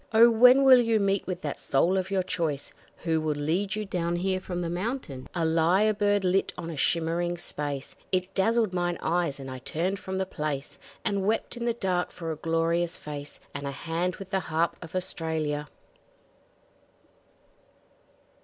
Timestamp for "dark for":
11.75-12.31